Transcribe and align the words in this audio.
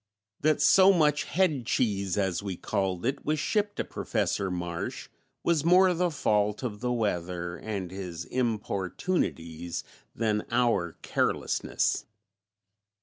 That 0.39 0.63
so 0.63 0.91
much 0.91 1.25
"head 1.25 1.67
cheese," 1.67 2.17
as 2.17 2.41
we 2.41 2.57
called 2.57 3.05
it, 3.05 3.23
was 3.23 3.37
shipped 3.39 3.75
to 3.75 3.83
Professor 3.83 4.49
Marsh 4.49 5.09
was 5.43 5.63
more 5.63 5.93
the 5.93 6.09
fault 6.09 6.63
of 6.63 6.79
the 6.79 6.91
weather 6.91 7.55
and 7.57 7.91
his 7.91 8.25
importunities 8.25 9.83
than 10.15 10.43
our 10.49 10.93
carelessness. 11.03 12.05